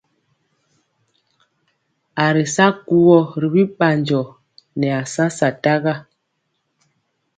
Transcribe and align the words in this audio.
A 2.23 2.25
ri 2.35 2.45
sa 2.55 2.65
kuwɔ 2.85 3.19
ri 3.41 3.47
bi 3.53 3.61
ɓanjɔ 3.77 4.21
nɛ 4.79 4.87
a 4.99 5.01
sa 5.13 5.25
sataga. 5.37 5.93